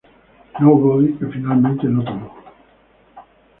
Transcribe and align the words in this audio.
Nobody", 0.59 1.13
que 1.19 1.27
finalmente 1.27 1.85
no 1.87 2.03
tomó. 2.03 2.33